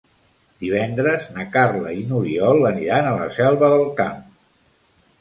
[0.63, 4.29] Divendres na Carla i n'Oriol aniran a la Selva del Camp.